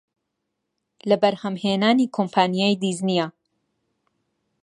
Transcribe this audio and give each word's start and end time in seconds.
لە 1.09 1.15
بەرهەمهێنانی 1.21 2.11
کۆمپانیای 2.15 2.79
دیزنییە 2.81 3.27